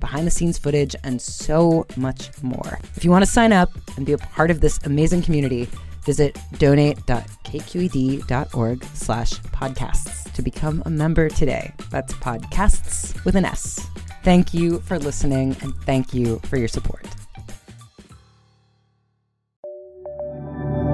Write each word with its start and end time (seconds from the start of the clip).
behind 0.00 0.26
the 0.26 0.30
scenes 0.30 0.58
footage, 0.58 0.96
and 1.04 1.20
so 1.20 1.86
much 1.96 2.30
more. 2.42 2.78
If 2.96 3.04
you 3.04 3.10
want 3.10 3.24
to 3.24 3.30
sign 3.30 3.52
up 3.52 3.70
and 3.96 4.06
be 4.06 4.12
a 4.12 4.18
part 4.18 4.50
of 4.50 4.60
this 4.60 4.78
amazing 4.84 5.22
community, 5.22 5.68
visit 6.04 6.38
donate.kqed.org 6.58 8.84
slash 8.94 9.32
podcasts 9.32 10.32
to 10.32 10.42
become 10.42 10.82
a 10.86 10.90
member 10.90 11.28
today. 11.28 11.72
That's 11.90 12.12
podcasts 12.14 13.24
with 13.24 13.36
an 13.36 13.44
S. 13.44 13.86
Thank 14.22 14.52
you 14.52 14.80
for 14.80 14.98
listening 14.98 15.56
and 15.62 15.74
thank 15.84 16.12
you 16.14 16.40
for 16.44 16.56
your 16.56 16.68
support. 16.68 17.06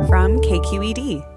From 0.08 0.40
KQED. 0.40 1.32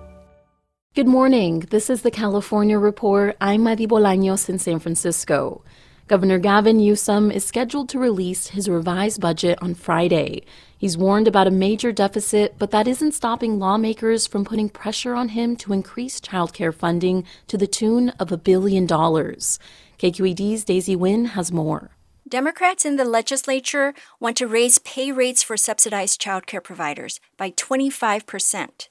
Good 0.95 1.07
morning. 1.07 1.61
This 1.69 1.89
is 1.89 2.01
the 2.01 2.11
California 2.11 2.77
Report. 2.77 3.37
I'm 3.39 3.63
Madi 3.63 3.87
Bolaños 3.87 4.49
in 4.49 4.59
San 4.59 4.79
Francisco. 4.79 5.63
Governor 6.09 6.39
Gavin 6.39 6.77
Newsom 6.77 7.29
is 7.29 7.45
scheduled 7.45 7.87
to 7.89 7.99
release 7.99 8.47
his 8.47 8.67
revised 8.67 9.21
budget 9.21 9.59
on 9.61 9.75
Friday. 9.75 10.41
He's 10.75 10.97
warned 10.97 11.27
about 11.27 11.45
a 11.45 11.51
major 11.51 11.91
deficit, 11.91 12.55
but 12.57 12.71
that 12.71 12.87
isn't 12.87 13.11
stopping 13.11 13.59
lawmakers 13.59 14.25
from 14.25 14.43
putting 14.43 14.69
pressure 14.69 15.13
on 15.13 15.29
him 15.29 15.55
to 15.57 15.71
increase 15.71 16.19
child 16.19 16.51
care 16.51 16.71
funding 16.71 17.25
to 17.45 17.59
the 17.59 17.67
tune 17.67 18.09
of 18.19 18.31
a 18.31 18.37
billion 18.37 18.87
dollars. 18.87 19.59
KQED's 19.99 20.63
Daisy 20.63 20.95
Nguyen 20.95 21.27
has 21.27 21.51
more. 21.51 21.91
Democrats 22.27 22.85
in 22.85 22.95
the 22.95 23.05
legislature 23.05 23.93
want 24.19 24.35
to 24.37 24.47
raise 24.47 24.79
pay 24.79 25.11
rates 25.11 25.43
for 25.43 25.57
subsidized 25.57 26.19
child 26.19 26.47
care 26.47 26.59
providers 26.59 27.19
by 27.37 27.51
25 27.51 28.25
percent. 28.25 28.89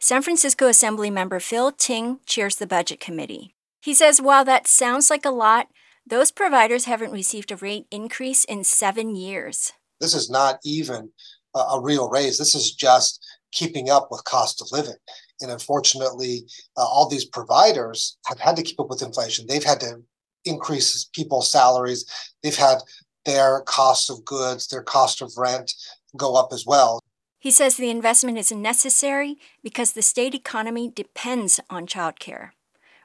San 0.00 0.20
Francisco 0.20 0.66
Assembly 0.66 1.10
member 1.10 1.38
Phil 1.38 1.70
Ting 1.70 2.18
chairs 2.26 2.56
the 2.56 2.66
Budget 2.66 2.98
Committee. 2.98 3.54
He 3.80 3.94
says 3.94 4.20
while 4.20 4.44
that 4.46 4.66
sounds 4.66 5.10
like 5.10 5.24
a 5.24 5.30
lot, 5.30 5.68
those 6.10 6.30
providers 6.32 6.84
haven't 6.84 7.12
received 7.12 7.50
a 7.50 7.56
rate 7.56 7.86
increase 7.90 8.44
in 8.44 8.64
seven 8.64 9.14
years. 9.14 9.72
This 10.00 10.14
is 10.14 10.28
not 10.28 10.58
even 10.64 11.10
a, 11.54 11.80
real 11.80 12.10
raise. 12.10 12.36
This 12.36 12.54
is 12.54 12.72
just 12.72 13.24
keeping 13.52 13.90
up 13.90 14.08
with 14.10 14.24
cost 14.24 14.60
of 14.60 14.68
living. 14.72 14.96
And 15.40 15.50
unfortunately, 15.50 16.46
uh, 16.76 16.84
all 16.84 17.08
these 17.08 17.24
providers 17.24 18.18
have 18.26 18.38
had 18.38 18.56
to 18.56 18.62
keep 18.62 18.78
up 18.78 18.88
with 18.88 19.02
inflation. 19.02 19.46
They've 19.46 19.64
had 19.64 19.80
to 19.80 20.02
increase 20.44 21.08
people's 21.14 21.50
salaries. 21.50 22.04
They've 22.42 22.56
had 22.56 22.78
their 23.24 23.62
cost 23.62 24.10
of 24.10 24.24
goods, 24.24 24.66
their 24.68 24.82
cost 24.82 25.22
of 25.22 25.32
rent 25.36 25.72
go 26.16 26.34
up 26.34 26.50
as 26.52 26.64
well. 26.66 27.00
He 27.38 27.50
says 27.50 27.76
the 27.76 27.90
investment 27.90 28.36
is 28.36 28.52
necessary 28.52 29.38
because 29.62 29.92
the 29.92 30.02
state 30.02 30.34
economy 30.34 30.90
depends 30.90 31.60
on 31.70 31.86
childcare. 31.86 32.50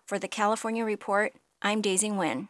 For 0.05 0.19
the 0.19 0.27
California 0.27 0.83
Report, 0.83 1.33
I'm 1.61 1.81
Daisy 1.81 2.09
Nguyen. 2.09 2.49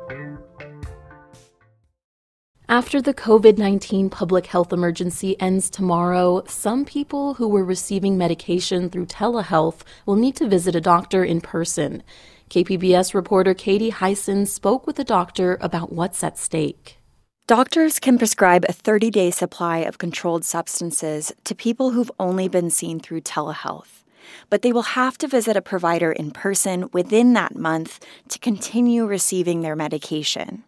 After 2.71 3.01
the 3.01 3.13
COVID 3.13 3.57
19 3.57 4.09
public 4.09 4.45
health 4.45 4.71
emergency 4.71 5.35
ends 5.41 5.69
tomorrow, 5.69 6.41
some 6.47 6.85
people 6.85 7.33
who 7.33 7.49
were 7.49 7.65
receiving 7.65 8.17
medication 8.17 8.89
through 8.89 9.07
telehealth 9.07 9.81
will 10.05 10.15
need 10.15 10.37
to 10.37 10.47
visit 10.47 10.73
a 10.73 10.79
doctor 10.79 11.21
in 11.21 11.41
person. 11.41 12.01
KPBS 12.49 13.13
reporter 13.13 13.53
Katie 13.53 13.89
Hyson 13.89 14.45
spoke 14.45 14.87
with 14.87 14.97
a 14.99 15.03
doctor 15.03 15.57
about 15.59 15.91
what's 15.91 16.23
at 16.23 16.37
stake. 16.37 16.97
Doctors 17.45 17.99
can 17.99 18.17
prescribe 18.17 18.63
a 18.69 18.71
30 18.71 19.11
day 19.11 19.31
supply 19.31 19.79
of 19.79 19.97
controlled 19.97 20.45
substances 20.45 21.33
to 21.43 21.53
people 21.53 21.91
who've 21.91 22.11
only 22.21 22.47
been 22.47 22.69
seen 22.69 23.01
through 23.01 23.19
telehealth. 23.19 24.05
But 24.49 24.61
they 24.61 24.71
will 24.71 24.95
have 24.95 25.17
to 25.17 25.27
visit 25.27 25.57
a 25.57 25.61
provider 25.61 26.13
in 26.13 26.31
person 26.31 26.89
within 26.93 27.33
that 27.33 27.53
month 27.53 27.99
to 28.29 28.39
continue 28.39 29.05
receiving 29.05 29.59
their 29.59 29.75
medication. 29.75 30.63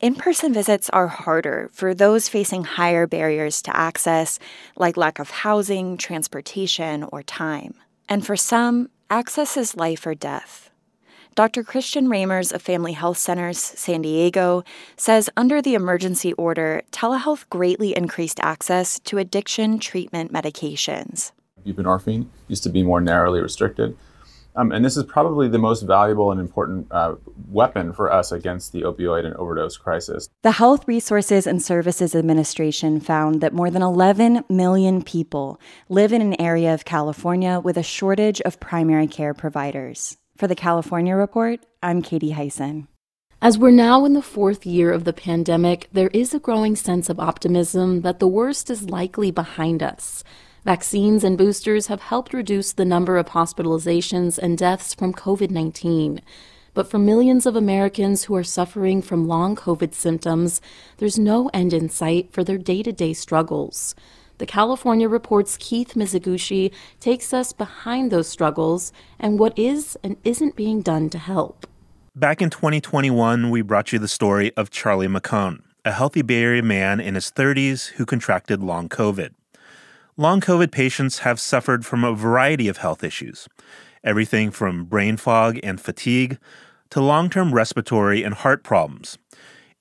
In 0.00 0.16
person 0.16 0.52
visits 0.52 0.90
are 0.90 1.06
harder 1.06 1.70
for 1.72 1.94
those 1.94 2.28
facing 2.28 2.64
higher 2.64 3.06
barriers 3.06 3.62
to 3.62 3.76
access, 3.76 4.38
like 4.76 4.96
lack 4.96 5.18
of 5.18 5.30
housing, 5.30 5.96
transportation, 5.96 7.04
or 7.04 7.22
time. 7.22 7.74
And 8.08 8.26
for 8.26 8.36
some, 8.36 8.90
access 9.08 9.56
is 9.56 9.76
life 9.76 10.04
or 10.06 10.14
death. 10.14 10.70
Dr. 11.36 11.64
Christian 11.64 12.08
Ramers 12.08 12.52
of 12.52 12.62
Family 12.62 12.92
Health 12.92 13.18
Centers 13.18 13.58
San 13.58 14.02
Diego 14.02 14.62
says 14.96 15.30
under 15.36 15.62
the 15.62 15.74
emergency 15.74 16.32
order, 16.34 16.82
telehealth 16.92 17.48
greatly 17.48 17.96
increased 17.96 18.38
access 18.40 19.00
to 19.00 19.18
addiction 19.18 19.78
treatment 19.78 20.32
medications. 20.32 21.32
Buprenorphine 21.66 22.26
used 22.46 22.62
to 22.64 22.68
be 22.68 22.82
more 22.82 23.00
narrowly 23.00 23.40
restricted. 23.40 23.96
Um, 24.56 24.70
and 24.70 24.84
this 24.84 24.96
is 24.96 25.04
probably 25.04 25.48
the 25.48 25.58
most 25.58 25.82
valuable 25.82 26.30
and 26.30 26.40
important 26.40 26.86
uh, 26.90 27.16
weapon 27.48 27.92
for 27.92 28.12
us 28.12 28.30
against 28.30 28.72
the 28.72 28.82
opioid 28.82 29.26
and 29.26 29.34
overdose 29.34 29.76
crisis. 29.76 30.28
The 30.42 30.52
Health 30.52 30.86
Resources 30.86 31.46
and 31.46 31.62
Services 31.62 32.14
Administration 32.14 33.00
found 33.00 33.40
that 33.40 33.52
more 33.52 33.70
than 33.70 33.82
11 33.82 34.44
million 34.48 35.02
people 35.02 35.60
live 35.88 36.12
in 36.12 36.22
an 36.22 36.40
area 36.40 36.72
of 36.72 36.84
California 36.84 37.58
with 37.58 37.76
a 37.76 37.82
shortage 37.82 38.40
of 38.42 38.60
primary 38.60 39.08
care 39.08 39.34
providers. 39.34 40.16
For 40.36 40.46
the 40.46 40.54
California 40.54 41.14
Report, 41.14 41.60
I'm 41.82 42.02
Katie 42.02 42.30
Hyson. 42.30 42.88
As 43.42 43.58
we're 43.58 43.72
now 43.72 44.04
in 44.04 44.14
the 44.14 44.22
fourth 44.22 44.64
year 44.64 44.90
of 44.90 45.04
the 45.04 45.12
pandemic, 45.12 45.88
there 45.92 46.08
is 46.14 46.32
a 46.32 46.38
growing 46.38 46.76
sense 46.76 47.10
of 47.10 47.20
optimism 47.20 48.00
that 48.00 48.18
the 48.18 48.28
worst 48.28 48.70
is 48.70 48.88
likely 48.88 49.30
behind 49.30 49.82
us. 49.82 50.24
Vaccines 50.64 51.22
and 51.24 51.36
boosters 51.36 51.88
have 51.88 52.00
helped 52.00 52.32
reduce 52.32 52.72
the 52.72 52.86
number 52.86 53.18
of 53.18 53.28
hospitalizations 53.28 54.38
and 54.38 54.56
deaths 54.56 54.94
from 54.94 55.12
COVID 55.12 55.50
19. 55.50 56.22
But 56.72 56.90
for 56.90 56.98
millions 56.98 57.44
of 57.44 57.54
Americans 57.54 58.24
who 58.24 58.34
are 58.34 58.42
suffering 58.42 59.02
from 59.02 59.28
long 59.28 59.56
COVID 59.56 59.92
symptoms, 59.92 60.62
there's 60.96 61.18
no 61.18 61.50
end 61.52 61.74
in 61.74 61.90
sight 61.90 62.32
for 62.32 62.42
their 62.42 62.56
day 62.56 62.82
to 62.82 62.92
day 62.92 63.12
struggles. 63.12 63.94
The 64.38 64.46
California 64.46 65.06
Report's 65.06 65.58
Keith 65.58 65.92
Mizuguchi 65.96 66.72
takes 66.98 67.34
us 67.34 67.52
behind 67.52 68.10
those 68.10 68.26
struggles 68.26 68.90
and 69.18 69.38
what 69.38 69.56
is 69.58 69.98
and 70.02 70.16
isn't 70.24 70.56
being 70.56 70.80
done 70.80 71.10
to 71.10 71.18
help. 71.18 71.66
Back 72.16 72.40
in 72.40 72.48
2021, 72.48 73.50
we 73.50 73.60
brought 73.60 73.92
you 73.92 73.98
the 73.98 74.08
story 74.08 74.50
of 74.56 74.70
Charlie 74.70 75.08
McCone, 75.08 75.60
a 75.84 75.92
healthy 75.92 76.22
Bay 76.22 76.42
Area 76.42 76.62
man 76.62 77.00
in 77.00 77.16
his 77.16 77.30
30s 77.30 77.88
who 77.92 78.06
contracted 78.06 78.62
long 78.62 78.88
COVID. 78.88 79.34
Long 80.16 80.40
COVID 80.40 80.70
patients 80.70 81.20
have 81.20 81.40
suffered 81.40 81.84
from 81.84 82.04
a 82.04 82.14
variety 82.14 82.68
of 82.68 82.76
health 82.76 83.02
issues, 83.02 83.48
everything 84.04 84.52
from 84.52 84.84
brain 84.84 85.16
fog 85.16 85.58
and 85.64 85.80
fatigue 85.80 86.38
to 86.90 87.00
long 87.00 87.28
term 87.28 87.52
respiratory 87.52 88.22
and 88.22 88.32
heart 88.32 88.62
problems. 88.62 89.18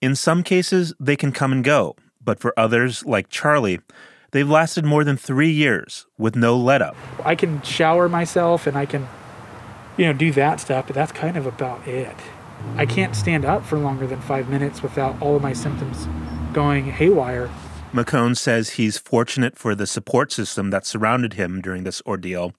In 0.02 0.16
some 0.16 0.42
cases, 0.42 0.92
they 1.00 1.16
can 1.16 1.32
come 1.32 1.52
and 1.52 1.64
go, 1.64 1.96
but 2.20 2.40
for 2.40 2.52
others, 2.58 3.06
like 3.06 3.30
Charlie, 3.30 3.80
they've 4.32 4.50
lasted 4.50 4.84
more 4.84 5.04
than 5.04 5.18
three 5.18 5.52
years 5.52 6.08
with 6.18 6.36
no 6.36 6.58
let 6.58 6.82
up. 6.82 6.96
I 7.24 7.36
can 7.36 7.62
shower 7.62 8.10
myself 8.10 8.66
and 8.66 8.76
I 8.76 8.88
can 8.88 9.08
you 9.98 10.08
know, 10.08 10.14
do 10.14 10.32
that 10.32 10.60
stuff, 10.60 10.88
but 10.88 10.96
that's 10.96 11.12
kind 11.12 11.38
of 11.38 11.46
about 11.46 11.88
it. 11.88 12.16
I 12.76 12.88
can't 12.88 13.16
stand 13.16 13.46
up 13.46 13.64
for 13.64 13.78
longer 13.78 14.08
than 14.08 14.20
five 14.20 14.50
minutes 14.50 14.82
without 14.82 15.22
all 15.22 15.36
of 15.36 15.44
my 15.44 15.54
symptoms 15.54 16.08
going 16.54 16.86
haywire. 16.86 17.52
McCone 17.94 18.36
says 18.36 18.72
he's 18.72 18.98
fortunate 18.98 19.58
for 19.58 19.76
the 19.76 19.88
support 19.88 20.32
system 20.32 20.72
that 20.72 20.86
surrounded 20.86 21.34
him 21.34 21.62
during 21.62 21.84
this 21.84 22.02
ordeal, 22.06 22.54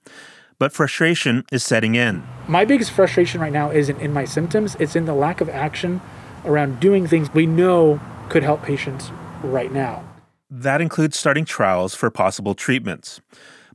but 0.59 0.73
frustration 0.73 1.45
is 1.53 1.63
setting 1.63 1.95
in. 1.95 2.23
My 2.49 2.65
biggest 2.65 2.93
frustration 2.93 3.41
right 3.41 3.53
now 3.53 3.71
isn't 3.71 4.01
in 4.01 4.13
my 4.13 4.25
symptoms, 4.25 4.77
it's 4.79 4.97
in 4.97 5.05
the 5.05 5.15
lack 5.15 5.41
of 5.41 5.49
action 5.49 6.01
around 6.45 6.81
doing 6.81 7.07
things 7.07 7.33
we 7.35 7.47
know 7.47 8.01
could 8.29 8.43
help 8.43 8.63
patients 8.63 9.11
right 9.43 9.73
now. 9.73 10.05
That 10.51 10.81
includes 10.81 11.19
starting 11.19 11.45
trials 11.45 11.95
for 11.95 12.11
possible 12.11 12.55
treatments 12.55 13.21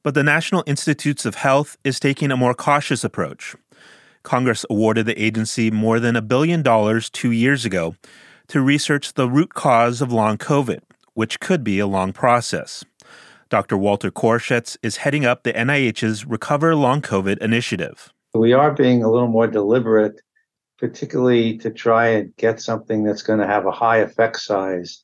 but 0.04 0.14
the 0.14 0.24
National 0.24 0.64
Institutes 0.66 1.26
of 1.26 1.36
Health 1.36 1.78
is 1.84 2.00
taking 2.00 2.32
a 2.32 2.38
more 2.38 2.54
cautious 2.54 3.04
approach. 3.04 3.56
Congress 4.24 4.66
awarded 4.70 5.06
the 5.06 5.22
agency 5.22 5.72
more 5.72 6.00
than 6.00 6.16
a 6.16 6.22
billion 6.22 6.62
dollars 6.62 7.10
two 7.10 7.32
years 7.32 7.66
ago 7.66 7.96
to 8.48 8.62
research 8.62 9.14
the 9.14 9.30
root 9.30 9.54
cause 9.54 10.02
of 10.02 10.12
long 10.12 10.38
COVID, 10.38 10.80
which 11.20 11.42
could 11.42 11.66
be 11.66 11.80
a 11.80 11.86
long 11.86 12.14
process. 12.14 12.86
Dr. 13.50 13.78
Walter 13.78 14.10
Koroshetz 14.10 14.78
is 14.82 14.96
heading 15.04 15.26
up 15.26 15.44
the 15.44 15.52
NIH's 15.52 16.26
Recover 16.26 16.76
Long 16.76 17.02
COVID 17.02 17.40
initiative. 17.40 18.14
We 18.34 18.54
are 18.54 18.72
being 18.72 19.04
a 19.04 19.12
little 19.12 19.28
more 19.28 19.46
deliberate, 19.46 20.22
particularly 20.78 21.58
to 21.58 21.72
try 21.72 22.08
and 22.08 22.34
get 22.38 22.62
something 22.62 23.04
that's 23.04 23.22
going 23.22 23.40
to 23.40 23.48
have 23.48 23.66
a 23.66 23.72
high 23.72 23.98
effect 23.98 24.40
size 24.40 25.04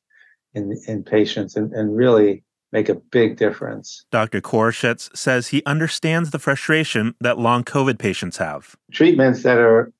in, 0.53 0.81
in 0.87 1.03
patients 1.03 1.57
and, 1.57 1.73
and 1.73 1.97
really 1.97 2.45
make 2.71 2.87
a 2.87 2.95
big 2.95 3.35
difference. 3.35 4.05
Dr. 4.09 4.39
Koroshetz 4.39 5.13
says 5.17 5.49
he 5.49 5.63
understands 5.65 6.29
the 6.29 6.39
frustration 6.39 7.13
that 7.19 7.39
long 7.39 7.65
COVID 7.65 7.99
patients 7.99 8.37
have. 8.37 8.77
Treatments 8.89 9.43
that 9.43 9.57
are 9.57 9.91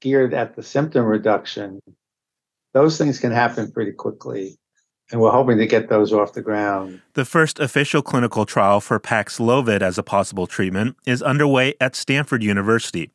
geared 0.00 0.34
at 0.34 0.54
the 0.54 0.62
symptom 0.62 1.04
reduction, 1.04 1.80
those 2.74 2.96
things 2.96 3.18
can 3.18 3.32
happen 3.32 3.72
pretty 3.72 3.90
quickly. 3.90 4.56
And 5.12 5.20
we're 5.20 5.30
hoping 5.30 5.58
to 5.58 5.66
get 5.66 5.88
those 5.88 6.12
off 6.12 6.32
the 6.32 6.42
ground. 6.42 7.02
The 7.12 7.24
first 7.24 7.60
official 7.60 8.02
clinical 8.02 8.46
trial 8.46 8.80
for 8.80 8.98
Paxlovid 8.98 9.82
as 9.82 9.98
a 9.98 10.02
possible 10.02 10.46
treatment 10.46 10.96
is 11.06 11.22
underway 11.22 11.74
at 11.80 11.94
Stanford 11.94 12.42
University. 12.42 13.10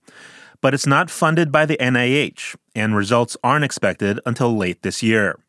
But 0.62 0.74
it's 0.74 0.86
not 0.86 1.10
funded 1.10 1.52
by 1.52 1.66
the 1.66 1.78
NIH, 1.78 2.56
and 2.76 2.96
results 2.96 3.38
aren't 3.44 3.66
expected 3.66 4.20
until 4.26 4.56
late 4.56 4.82
this 4.84 5.02
year. 5.02 5.40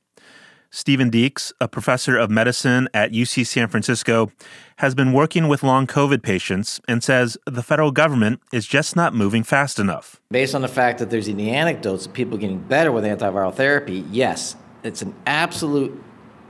Stephen 0.72 1.10
Deeks, 1.10 1.52
a 1.60 1.66
professor 1.66 2.16
of 2.16 2.30
medicine 2.30 2.88
at 2.94 3.10
UC 3.10 3.44
San 3.44 3.66
Francisco, 3.66 4.30
has 4.76 4.94
been 4.94 5.12
working 5.12 5.48
with 5.48 5.64
long 5.64 5.84
COVID 5.84 6.22
patients 6.22 6.80
and 6.86 7.02
says 7.02 7.36
the 7.44 7.62
federal 7.62 7.90
government 7.90 8.40
is 8.52 8.68
just 8.68 8.94
not 8.94 9.12
moving 9.12 9.42
fast 9.42 9.80
enough. 9.80 10.20
Based 10.30 10.54
on 10.54 10.62
the 10.62 10.68
fact 10.68 11.00
that 11.00 11.10
there's 11.10 11.28
any 11.28 11.50
anecdotes 11.50 12.06
of 12.06 12.12
people 12.12 12.38
getting 12.38 12.60
better 12.60 12.92
with 12.92 13.02
antiviral 13.02 13.52
therapy, 13.52 14.04
yes, 14.12 14.54
it's 14.84 15.02
an 15.02 15.12
absolute 15.26 16.00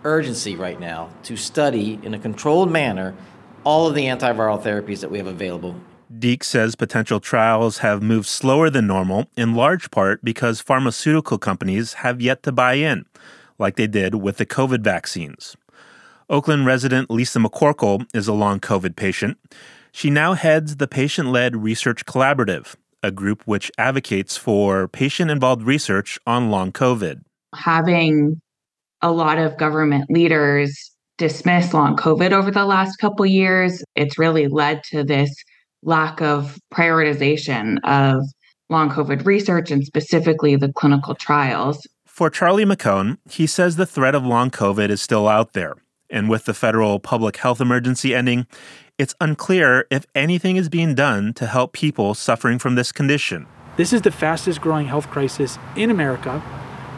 urgency 0.05 0.56
right 0.56 0.81
now 0.81 1.11
to 1.25 1.37
study 1.37 1.99
in 2.02 2.14
a 2.14 2.19
controlled 2.19 2.70
manner 2.70 3.14
all 3.64 3.87
of 3.87 3.94
the 3.94 4.06
antiviral 4.06 4.61
therapies 4.61 5.00
that 5.00 5.11
we 5.11 5.19
have 5.19 5.26
available. 5.26 5.75
Deeks 6.19 6.44
says 6.44 6.75
potential 6.75 7.20
trials 7.20 7.79
have 7.79 8.02
moved 8.02 8.26
slower 8.26 8.69
than 8.69 8.87
normal, 8.87 9.31
in 9.37 9.55
large 9.55 9.91
part 9.91 10.25
because 10.25 10.61
pharmaceutical 10.61 11.38
companies 11.38 11.94
have 11.94 12.20
yet 12.20 12.43
to 12.43 12.52
buy 12.52 12.75
in 12.75 13.06
like 13.58 13.76
they 13.76 13.87
did 13.87 14.17
with 14.17 14.38
the 14.38 14.47
COVID 14.47 14.82
vaccines. 14.82 15.56
Oakland 16.29 16.67
resident 16.67 17.11
Lisa 17.11 17.38
McCorkell 17.38 18.06
is 18.14 18.26
a 18.26 18.32
long 18.32 18.58
COVID 18.58 18.96
patient. 18.96 19.38
She 19.93 20.11
now 20.11 20.35
heads 20.35 20.76
the 20.76 20.88
Patient 20.88 21.29
Led 21.29 21.56
Research 21.56 22.06
Collaborative, 22.06 22.76
a 23.03 23.11
group 23.11 23.43
which 23.44 23.70
advocates 23.76 24.37
for 24.37 24.88
patient 24.88 25.31
involved 25.31 25.62
research 25.62 26.19
on 26.26 26.50
long 26.50 26.73
COVID. 26.73 27.23
Having 27.55 28.41
a 29.02 29.11
lot 29.11 29.38
of 29.38 29.56
government 29.56 30.11
leaders 30.11 30.91
dismiss 31.19 31.75
long 31.75 31.97
COVID 31.97 32.32
over 32.32 32.50
the 32.50 32.64
last 32.64 32.97
couple 32.97 33.26
years, 33.26 33.85
it's 33.94 34.19
really 34.19 34.49
led 34.49 34.82
to 34.85 35.05
this 35.05 35.31
lack 35.82 36.20
of 36.23 36.58
prioritization 36.73 37.79
of 37.85 38.23
long 38.70 38.91
COVID 38.91 39.26
research 39.26 39.70
and 39.70 39.85
specifically 39.85 40.56
the 40.56 40.73
clinical 40.73 41.14
trials. 41.14 41.87
For 42.06 42.31
Charlie 42.31 42.64
McCone, 42.64 43.19
he 43.31 43.47
says 43.47 43.76
the 43.76 43.87
threat 43.87 44.14
of 44.14 44.25
long 44.25 44.50
COVID 44.50 44.88
is 44.91 45.03
still 45.03 45.29
out 45.29 45.53
there. 45.53 45.75
And 46.11 46.29
with 46.29 46.44
the 46.44 46.55
federal 46.55 46.99
public 46.99 47.37
health 47.37 47.61
emergency 47.61 48.14
ending, 48.14 48.46
it's 48.99 49.14
unclear 49.20 49.87
if 49.91 50.06
anything 50.14 50.56
is 50.56 50.69
being 50.69 50.94
done 50.94 51.32
to 51.35 51.46
help 51.46 51.73
people 51.73 52.14
suffering 52.14 52.58
from 52.58 52.75
this 52.75 52.93
condition. 52.93 53.46
This 53.76 53.93
is 53.93 54.03
the 54.03 54.11
fastest 54.11 54.61
growing 54.61 54.87
health 54.87 55.08
crisis 55.08 55.58
in 55.76 55.91
America, 55.91 56.43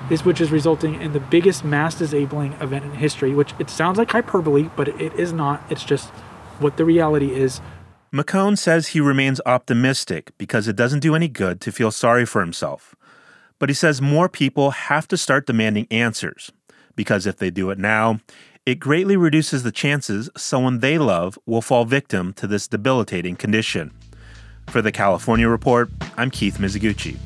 this 0.09 0.25
which 0.25 0.41
is 0.41 0.51
resulting 0.51 1.01
in 1.01 1.13
the 1.13 1.21
biggest 1.21 1.65
mass 1.65 1.95
disabling 1.95 2.53
event 2.55 2.85
in 2.85 2.93
history, 2.93 3.35
which 3.35 3.55
it 3.59 3.71
sounds 3.71 3.99
like 3.99 4.11
hyperbole, 4.11 4.71
but 4.77 4.89
it 4.89 5.13
is 5.15 5.33
not. 5.33 5.63
It's 5.71 5.85
just 5.85 6.09
what 6.59 6.77
the 6.77 6.85
reality 6.85 7.35
is. 7.35 7.61
McCone 8.13 8.59
says 8.59 8.89
he 8.89 9.01
remains 9.01 9.41
optimistic 9.47 10.33
because 10.37 10.69
it 10.69 10.77
doesn't 10.77 11.01
do 11.01 11.15
any 11.15 11.29
good 11.29 11.61
to 11.63 11.73
feel 11.73 11.91
sorry 11.91 12.27
for 12.27 12.41
himself. 12.41 12.95
But 13.59 13.71
he 13.71 13.75
says 13.75 14.03
more 14.03 14.29
people 14.29 14.73
have 14.73 15.09
to 15.09 15.17
start 15.17 15.47
demanding 15.47 15.87
answers, 15.91 16.53
because 16.95 17.27
if 17.27 17.37
they 17.37 17.51
do 17.51 17.71
it 17.71 17.79
now, 17.79 18.21
it 18.67 18.79
greatly 18.79 19.17
reduces 19.17 19.63
the 19.63 19.73
chances 19.73 20.29
someone 20.37 20.81
they 20.81 20.99
love 20.99 21.39
will 21.47 21.63
fall 21.63 21.85
victim 21.85 22.33
to 22.35 22.47
this 22.47 22.69
debilitating 22.69 23.35
condition. 23.35 23.93
For 24.69 24.83
the 24.83 24.93
California 24.93 25.49
Report, 25.49 25.91
I'm 26.17 26.31
Keith 26.31 26.59
Mizuguchi. 26.59 27.19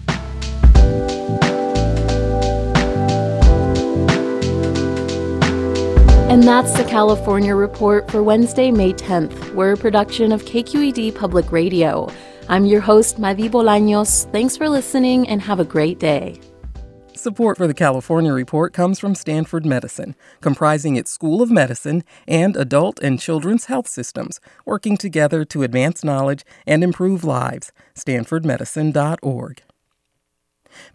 And 6.28 6.42
that's 6.42 6.76
the 6.76 6.82
California 6.82 7.54
Report 7.54 8.10
for 8.10 8.20
Wednesday, 8.20 8.72
May 8.72 8.92
10th. 8.92 9.54
We're 9.54 9.74
a 9.74 9.76
production 9.76 10.32
of 10.32 10.44
KQED 10.44 11.14
Public 11.14 11.52
Radio. 11.52 12.12
I'm 12.48 12.66
your 12.66 12.80
host, 12.80 13.20
Madi 13.20 13.48
Bolaños. 13.48 14.28
Thanks 14.32 14.56
for 14.56 14.68
listening 14.68 15.28
and 15.28 15.40
have 15.40 15.60
a 15.60 15.64
great 15.64 16.00
day. 16.00 16.40
Support 17.14 17.56
for 17.58 17.68
the 17.68 17.74
California 17.74 18.32
Report 18.32 18.72
comes 18.72 18.98
from 18.98 19.14
Stanford 19.14 19.64
Medicine, 19.64 20.16
comprising 20.40 20.96
its 20.96 21.12
School 21.12 21.42
of 21.42 21.50
Medicine 21.50 22.02
and 22.26 22.56
adult 22.56 22.98
and 22.98 23.20
children's 23.20 23.66
health 23.66 23.86
systems, 23.86 24.40
working 24.64 24.96
together 24.96 25.44
to 25.44 25.62
advance 25.62 26.02
knowledge 26.02 26.44
and 26.66 26.82
improve 26.82 27.22
lives. 27.22 27.70
StanfordMedicine.org. 27.94 29.62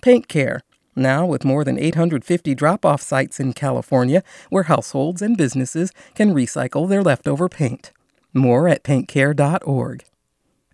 Paint 0.02 0.28
Care, 0.28 0.62
now 0.95 1.25
with 1.25 1.45
more 1.45 1.63
than 1.63 1.79
850 1.79 2.55
drop 2.55 2.86
off 2.86 3.01
sites 3.01 3.39
in 3.39 3.53
California 3.53 4.24
where 4.50 4.63
households 4.63 5.21
and 5.21 5.38
businesses 5.38 5.91
can 6.15 6.33
recycle 6.33 6.88
their 6.88 7.03
leftover 7.03 7.50
paint. 7.50 7.91
More 8.33 8.67
at 8.67 8.83
paintcare.org 8.83 10.03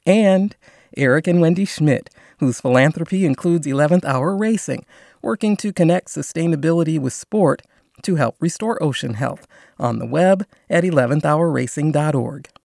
and 0.05 0.55
Eric 0.95 1.27
and 1.27 1.41
Wendy 1.41 1.65
Schmidt, 1.65 2.09
whose 2.39 2.62
philanthropy 2.62 3.25
includes 3.25 3.67
11th 3.67 4.05
Hour 4.05 4.36
Racing, 4.36 4.86
working 5.21 5.57
to 5.57 5.74
connect 5.74 6.07
sustainability 6.07 7.00
with 7.00 7.13
sport 7.13 7.62
to 8.03 8.15
help 8.15 8.36
restore 8.39 8.81
ocean 8.81 9.15
health 9.15 9.47
on 9.79 10.00
the 10.00 10.05
web 10.05 10.45
at 10.69 10.83
11thhourracing.org. 10.83 12.47